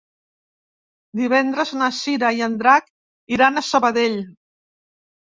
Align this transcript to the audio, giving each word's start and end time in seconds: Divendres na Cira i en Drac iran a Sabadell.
Divendres 1.17 1.73
na 1.81 1.89
Cira 1.97 2.31
i 2.39 2.41
en 2.45 2.55
Drac 2.61 2.87
iran 3.37 3.61
a 3.61 3.63
Sabadell. 3.69 4.17